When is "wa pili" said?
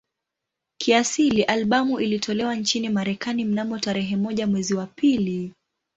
4.73-5.53